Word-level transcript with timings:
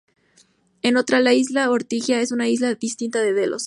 En 0.81 0.97
otra, 0.97 1.19
la 1.19 1.33
isla 1.35 1.61
de 1.61 1.67
Ortigia 1.67 2.21
es 2.21 2.31
una 2.31 2.47
isla 2.47 2.73
distinta 2.73 3.21
de 3.21 3.33
Delos. 3.33 3.59